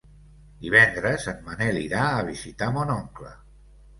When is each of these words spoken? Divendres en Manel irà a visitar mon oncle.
Divendres 0.61 1.27
en 1.33 1.43
Manel 1.49 1.77
irà 1.81 2.07
a 2.15 2.25
visitar 2.31 2.73
mon 2.79 2.95
oncle. 2.97 3.37